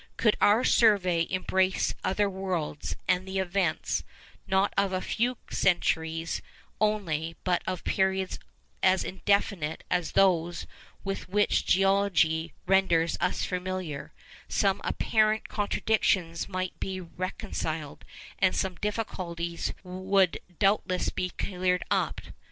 [0.17, 4.03] Could our survey embrace other worlds, and the events,
[4.47, 6.41] not of a few centuries
[6.79, 8.39] only, but of periods
[8.81, 10.65] as indefinite as those
[11.03, 14.11] with which geology renders us familiar,
[14.47, 18.03] some apparent contradictions might be reconciled,
[18.39, 22.21] and some difficulties would doubtless be cleared up.